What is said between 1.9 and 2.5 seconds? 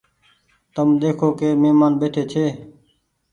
ٻيٺي ڇي۔